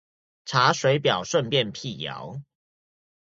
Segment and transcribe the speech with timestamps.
[0.45, 2.41] 查水錶順便闢謠